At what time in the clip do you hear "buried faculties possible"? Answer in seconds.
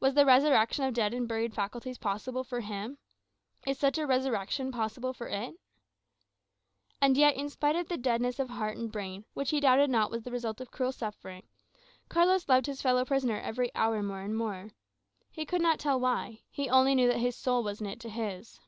1.28-2.42